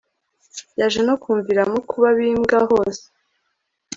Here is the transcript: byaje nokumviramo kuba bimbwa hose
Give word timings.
byaje 0.71 0.99
nokumviramo 1.07 1.77
kuba 1.89 2.07
bimbwa 2.17 2.57
hose 2.69 3.03